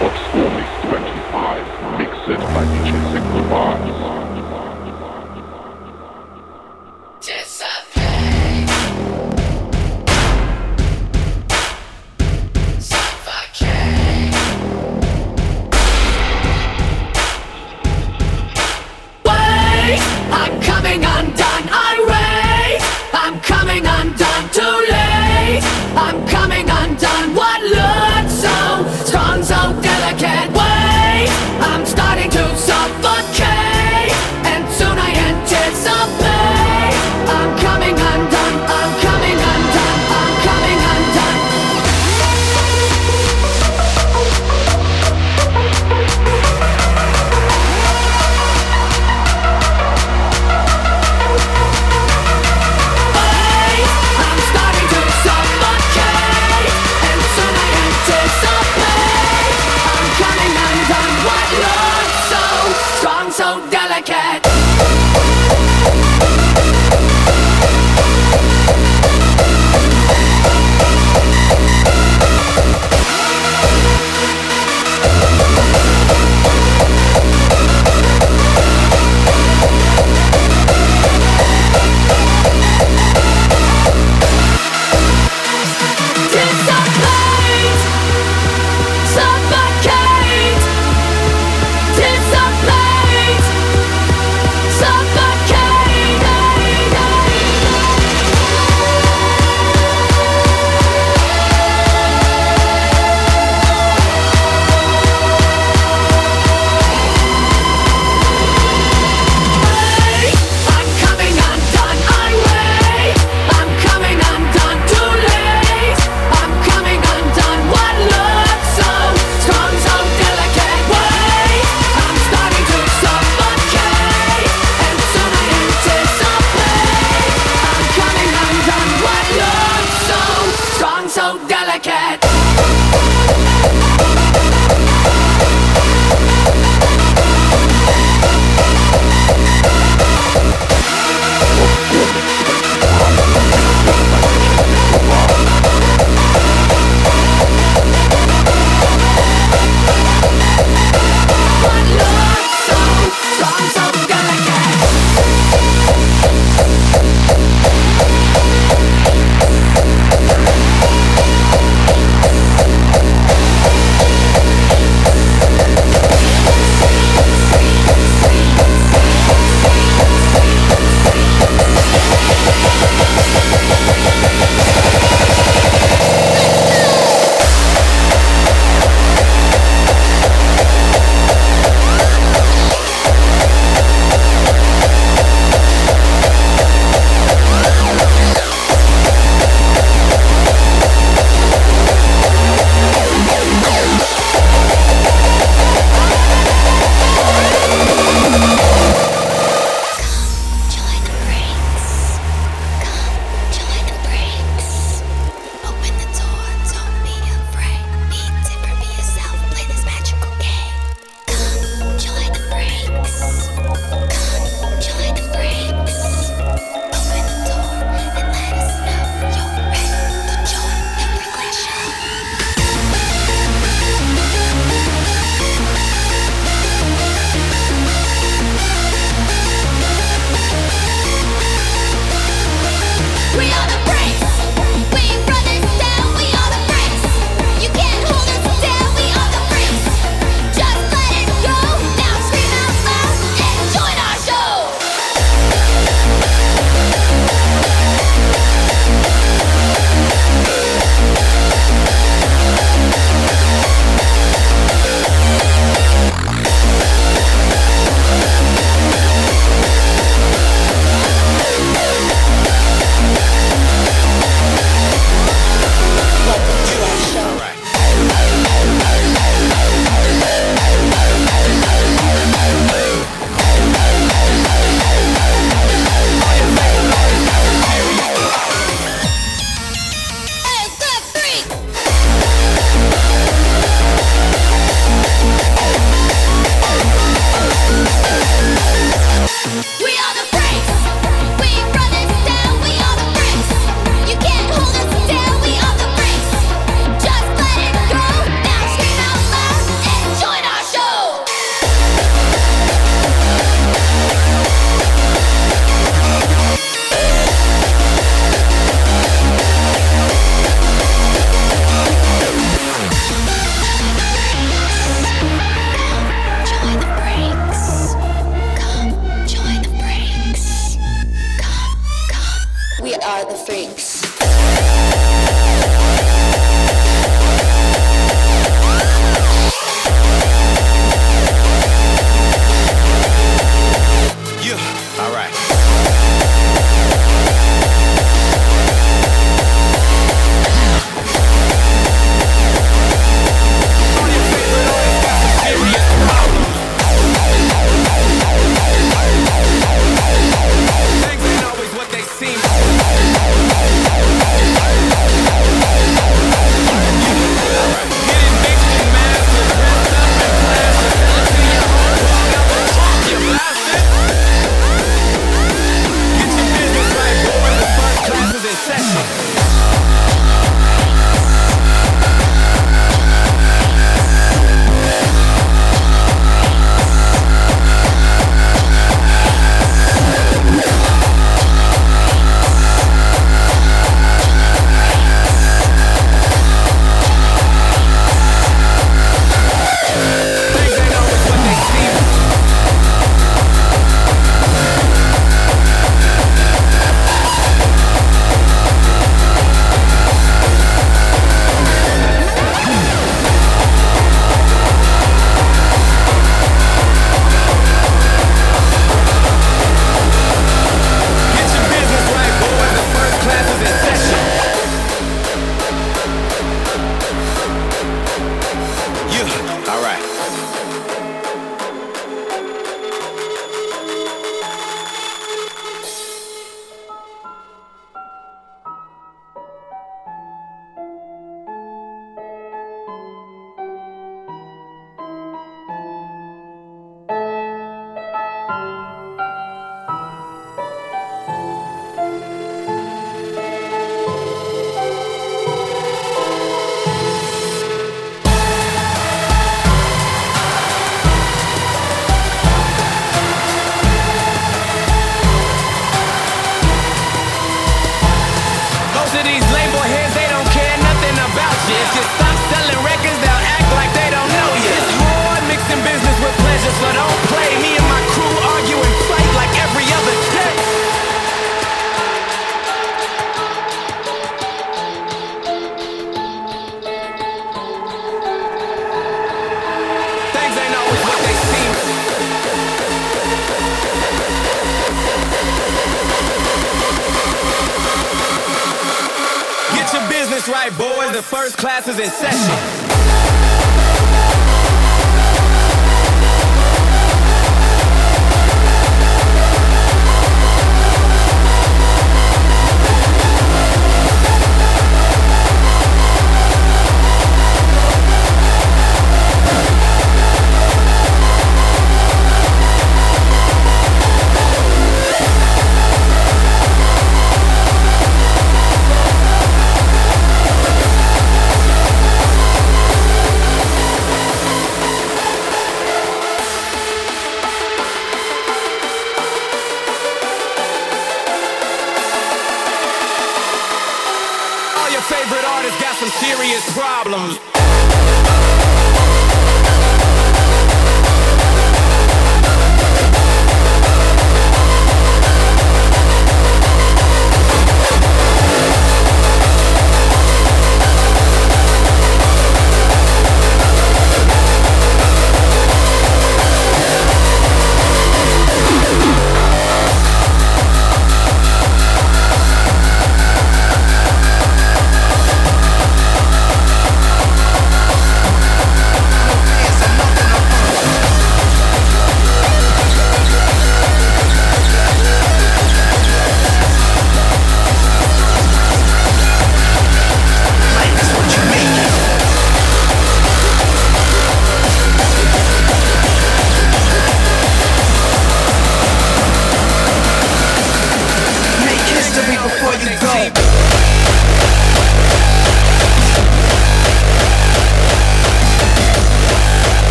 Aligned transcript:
Hot 0.00 0.16
Stormy 0.30 0.64
25, 0.88 1.98
mixed 1.98 2.26
by 2.54 2.64
DJ 2.72 2.96
Sacrifice. 3.12 4.29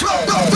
Be 0.00 0.06
in 0.06 0.49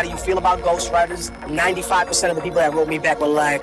how 0.00 0.06
do 0.06 0.10
you 0.10 0.16
feel 0.16 0.38
about 0.38 0.60
ghostwriters? 0.60 1.28
95% 1.44 2.30
of 2.30 2.36
the 2.36 2.40
people 2.40 2.56
that 2.56 2.72
wrote 2.72 2.88
me 2.88 2.96
back 2.96 3.20
were 3.20 3.26
like, 3.26 3.60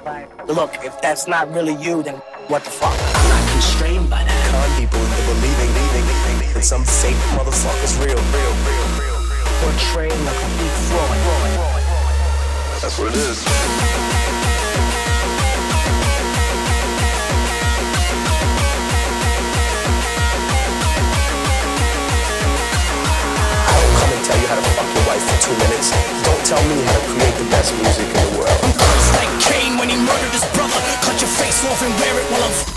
look, 0.47 0.71
if 0.85 1.01
that's 1.01 1.27
not 1.27 1.51
really 1.51 1.73
you, 1.83 2.03
then 2.03 2.13
what 2.47 2.63
the 2.63 2.69
fuck? 2.69 2.93
I'm 2.93 3.29
not 3.29 3.51
constrained 3.53 4.07
by 4.07 4.23
that. 4.23 4.51
con 4.53 4.69
people 4.77 5.01
into 5.01 5.23
believing, 5.33 5.73
believing 5.73 6.53
that 6.53 6.63
some 6.63 6.85
fake 6.85 7.17
motherfucker's 7.33 7.97
real, 7.97 8.21
real, 8.37 8.53
real, 8.69 8.87
real, 9.01 9.17
real. 9.25 9.49
Portraying 9.65 10.13
a 10.13 10.33
complete 10.37 10.77
fraud. 10.93 11.17
That's 12.81 12.99
what 12.99 13.07
it 13.07 13.17
is. 13.17 14.16
Tell 24.27 24.41
you 24.41 24.47
how 24.47 24.59
to 24.59 24.67
fuck 24.75 24.89
your 24.91 25.05
wife 25.07 25.23
for 25.23 25.39
two 25.39 25.55
minutes. 25.55 25.87
Don't 26.27 26.43
tell 26.43 26.61
me 26.67 26.83
how 26.83 26.99
to 26.99 27.03
create 27.15 27.35
the 27.39 27.47
best 27.47 27.71
music 27.79 28.07
in 28.11 28.19
the 28.27 28.39
world. 28.39 28.59
It's 28.67 29.11
like 29.15 29.31
Cain 29.39 29.77
when 29.79 29.87
he 29.87 29.95
murdered 29.95 30.33
his 30.35 30.43
brother. 30.51 30.79
Cut 31.01 31.15
your 31.21 31.31
face 31.31 31.63
off 31.63 31.81
and 31.81 31.93
wear 31.95 32.19
it 32.19 32.27
while 32.29 32.43
I'm. 32.43 32.76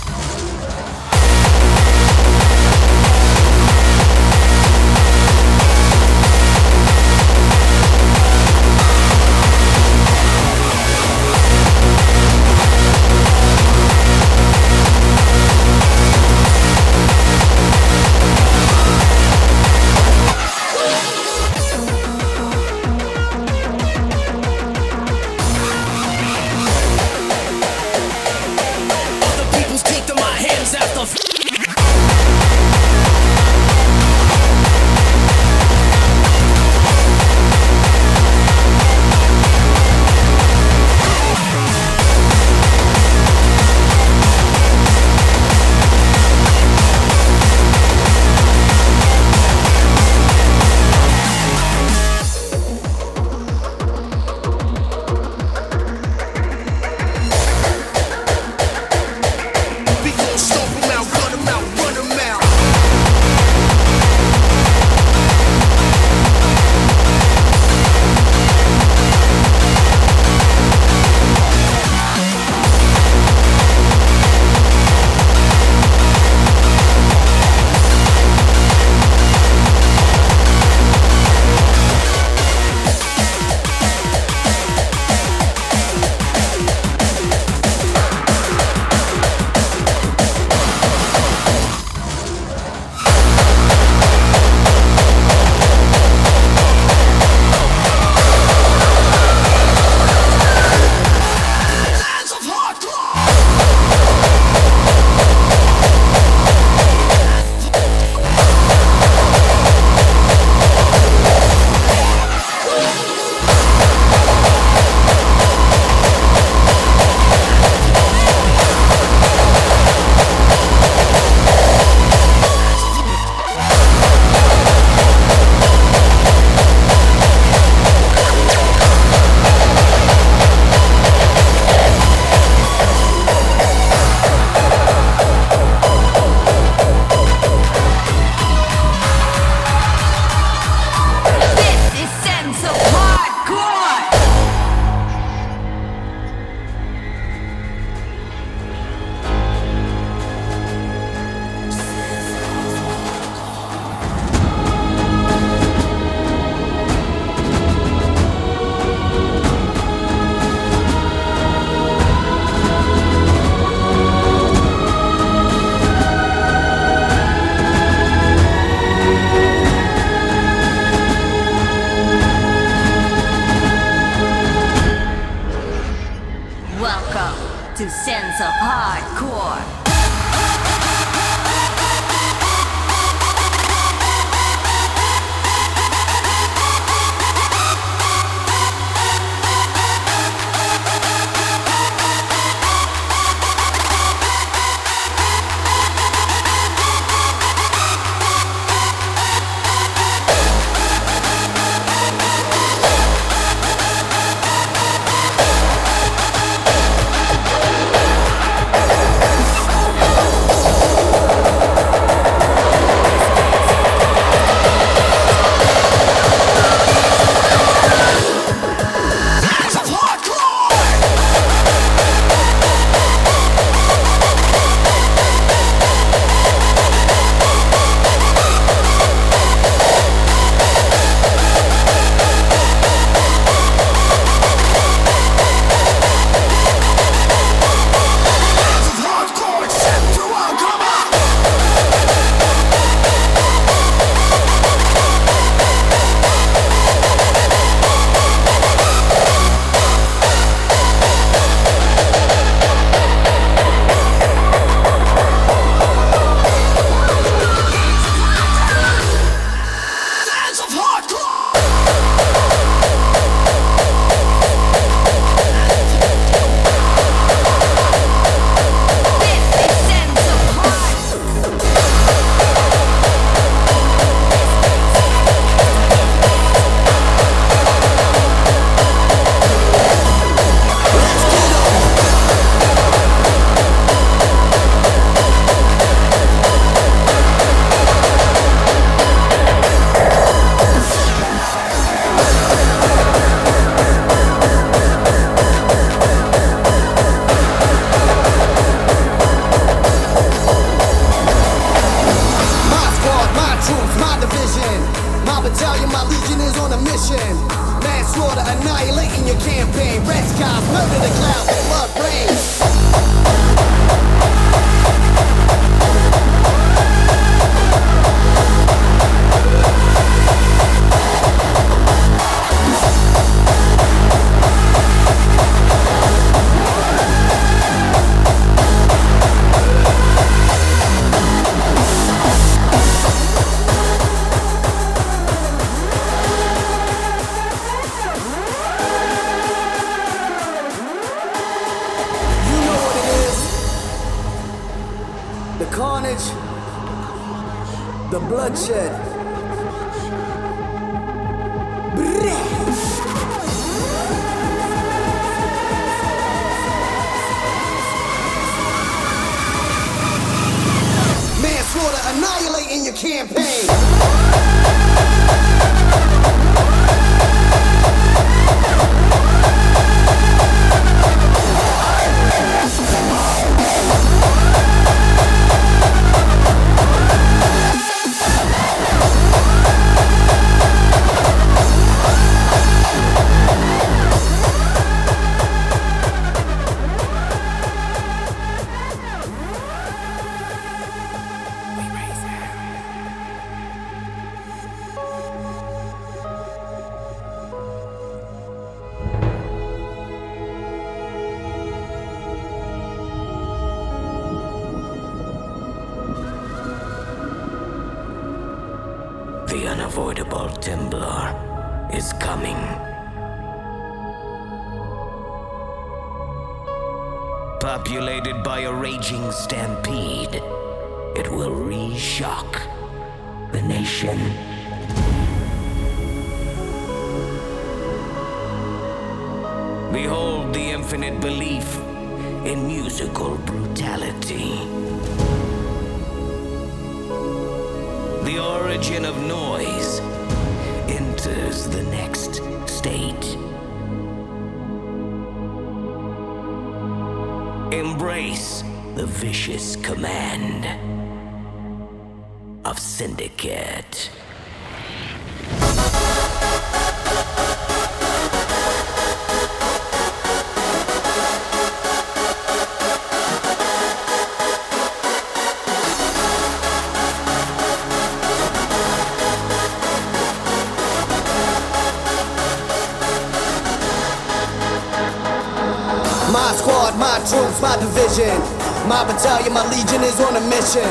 Is 480.05 480.21
on 480.21 480.37
a 480.37 480.45
mission. 480.49 480.87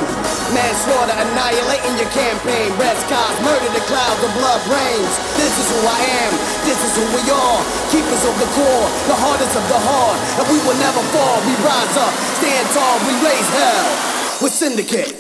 Manslaughter, 0.54 1.14
annihilating 1.14 1.96
your 1.98 2.10
campaign. 2.10 2.70
Red 2.78 2.98
skies, 3.06 3.38
murder 3.46 3.70
the 3.74 3.84
clouds, 3.86 4.20
the 4.22 4.32
blood 4.38 4.62
rains. 4.70 5.14
This 5.38 5.54
is 5.58 5.68
who 5.70 5.82
I 5.86 6.00
am, 6.26 6.32
this 6.66 6.80
is 6.80 6.92
who 6.98 7.06
we 7.14 7.24
are. 7.30 7.60
Keepers 7.94 8.24
of 8.26 8.36
the 8.40 8.50
core, 8.56 8.88
the 9.10 9.18
hardest 9.18 9.54
of 9.56 9.66
the 9.70 9.80
hard. 9.80 10.18
And 10.40 10.46
we 10.50 10.58
will 10.66 10.80
never 10.80 11.02
fall, 11.14 11.38
we 11.46 11.54
rise 11.66 11.96
up, 11.98 12.14
stand 12.42 12.66
tall, 12.74 12.96
we 13.06 13.14
raise 13.26 13.50
hell. 13.54 13.90
With 14.42 14.54
Syndicate. 14.54 15.19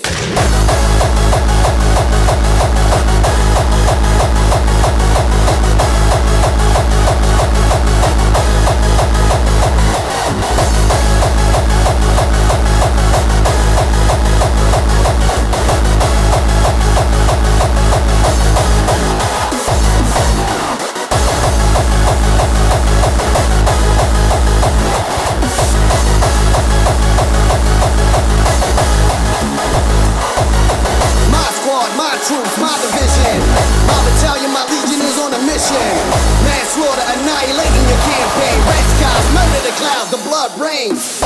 My 32.37 32.75
division. 32.85 33.41
My 33.89 33.97
battalion, 34.05 34.53
my 34.53 34.61
legion 34.69 35.01
is 35.01 35.17
on 35.17 35.33
a 35.33 35.41
mission. 35.49 35.89
Manslaughter, 36.45 37.01
annihilating 37.17 37.85
your 37.89 38.01
campaign. 38.05 38.57
Red 38.69 38.85
skies, 38.93 39.25
murder 39.33 39.61
the 39.65 39.73
clouds, 39.81 40.11
the 40.11 40.21
blood 40.29 40.51
rains. 40.59 41.23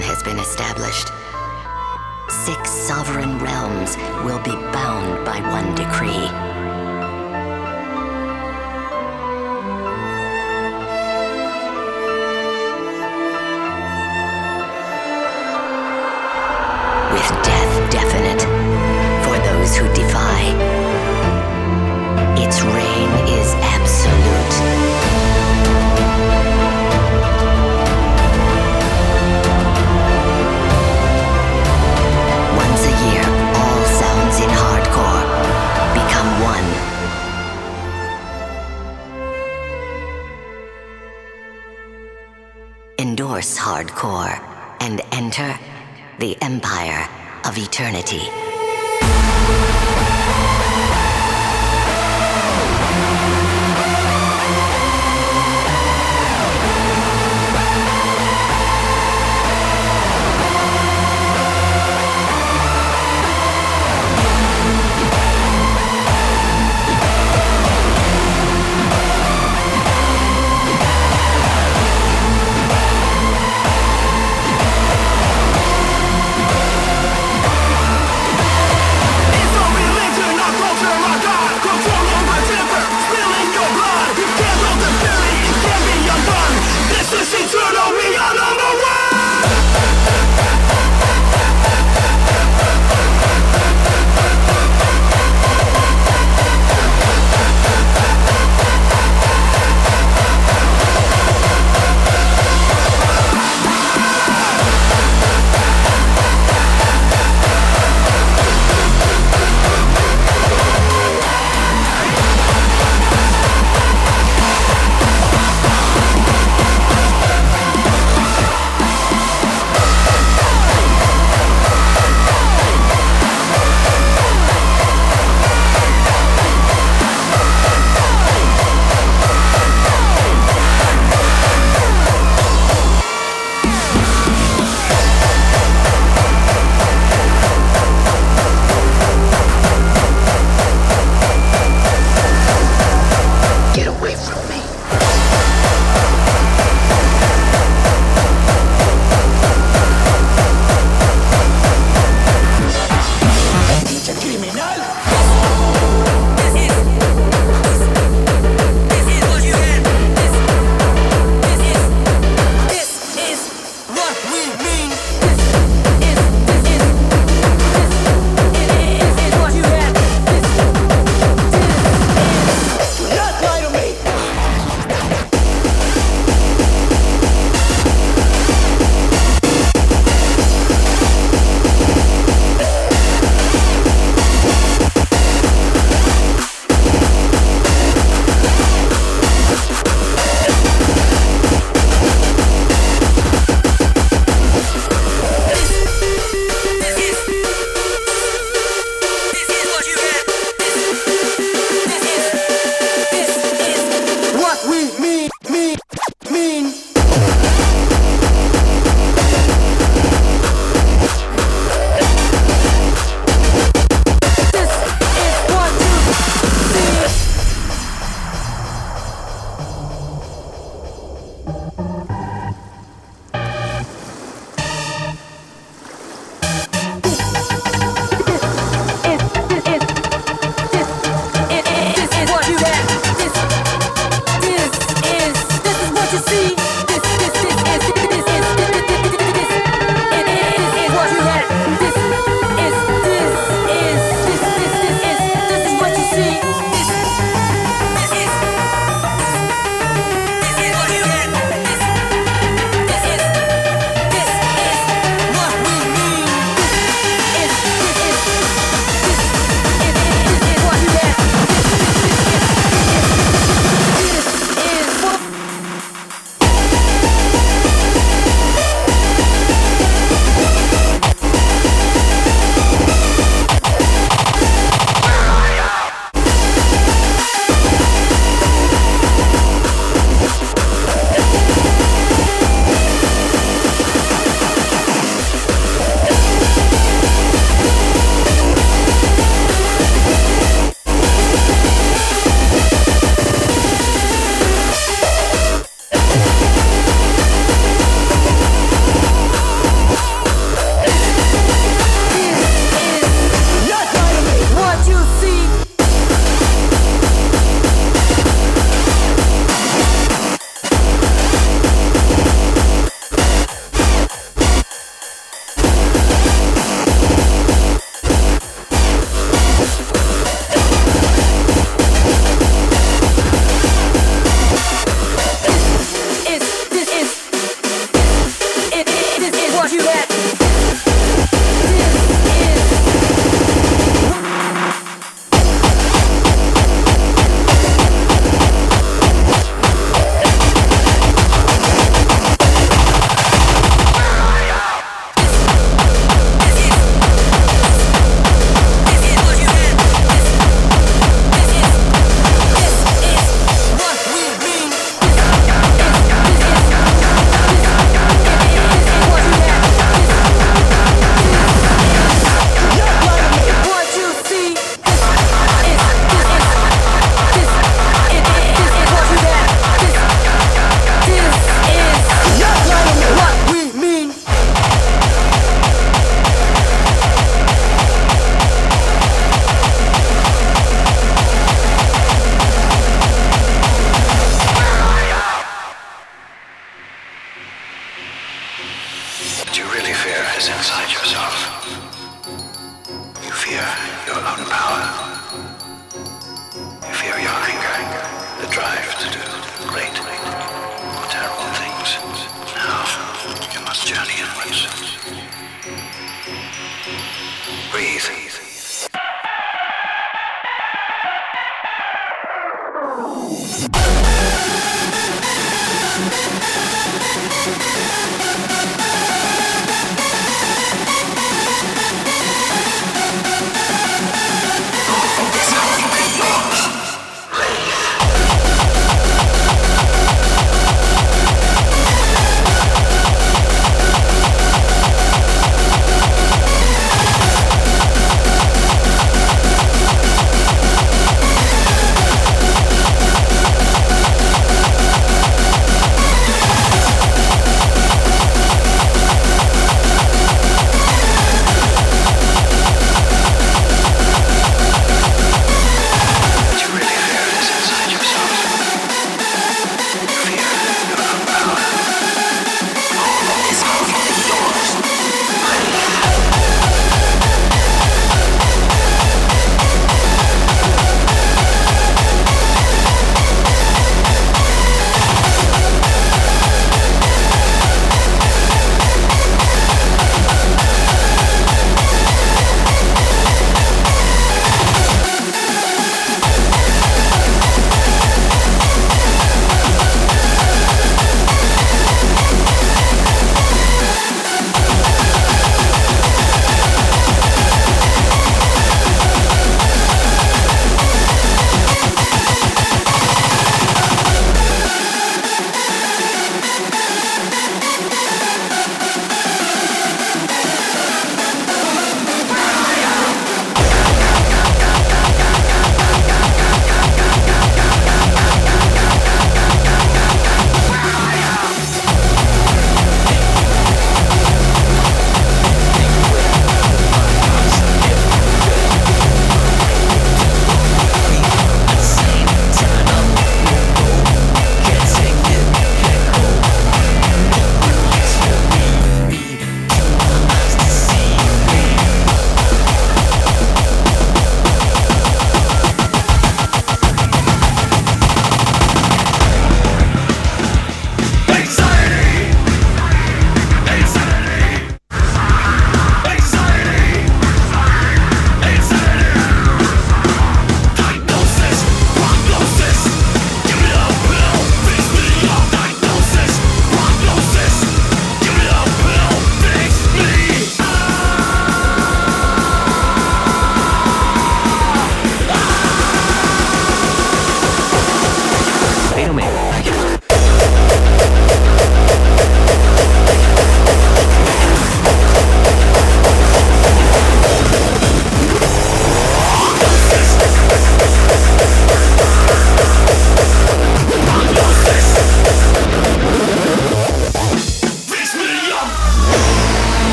has 0.00 0.22
been 0.22 0.38
established. 0.38 1.08
Six 2.44 2.70
sovereign 2.70 3.38
realms 3.38 3.96
will 4.24 4.40
be 4.40 4.56
bound 4.72 5.24
by 5.24 5.40
one 5.50 5.74
decree. 5.74 6.59
the 46.20 46.36
empire 46.42 47.08
of 47.46 47.56
eternity. 47.56 48.49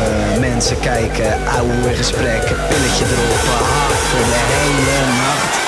Lopen, 0.00 0.40
mensen 0.40 0.80
kijken, 0.80 1.46
ouwe 1.56 1.94
gesprekken, 1.94 2.56
pilletje 2.68 3.04
erop, 3.04 3.44
hard 3.58 3.98
voor 3.98 4.24
de 4.24 4.40
hele 4.42 5.06
nacht. 5.06 5.59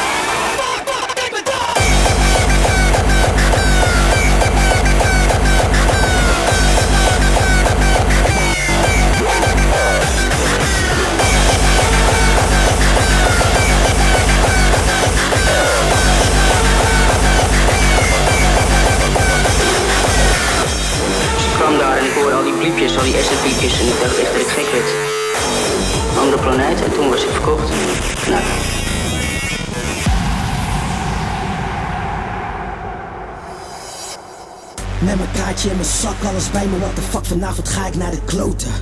Zak, 36.02 36.24
alles 36.30 36.50
bij 36.50 36.66
me, 36.66 36.78
what 36.78 36.94
the 36.94 37.02
fuck, 37.02 37.24
vanavond 37.24 37.68
ga 37.68 37.86
ik 37.86 37.96
naar 37.96 38.10
de 38.10 38.24
kloten. 38.24 38.72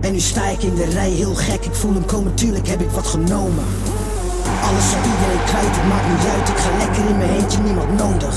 En 0.00 0.12
nu 0.12 0.20
sta 0.20 0.48
ik 0.48 0.62
in 0.62 0.74
de 0.74 0.84
rij, 0.84 1.10
heel 1.10 1.34
gek, 1.34 1.64
ik 1.64 1.74
voel 1.74 1.92
hem 1.92 2.04
komen, 2.04 2.34
tuurlijk 2.34 2.68
heb 2.68 2.80
ik 2.80 2.90
wat 2.90 3.06
genomen. 3.06 3.64
Alles 4.68 4.86
wat 4.94 5.04
iedereen 5.12 5.44
kwijt, 5.44 5.76
het 5.76 5.88
maakt 5.88 6.08
niet 6.08 6.26
uit, 6.34 6.48
ik 6.48 6.56
ga 6.56 6.76
lekker 6.78 7.08
in 7.10 7.18
mijn 7.18 7.30
eentje, 7.30 7.58
niemand 7.58 7.96
nodig. 7.96 8.36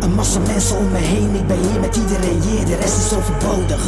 Een 0.00 0.14
massa 0.14 0.38
mensen 0.38 0.76
om 0.76 0.90
me 0.90 0.98
heen, 0.98 1.34
ik 1.34 1.46
ben 1.46 1.58
hier 1.58 1.80
met 1.80 1.96
iedereen 1.96 2.40
hier, 2.42 2.66
de 2.66 2.76
rest 2.76 2.98
is 3.04 3.16
overbodig. 3.16 3.82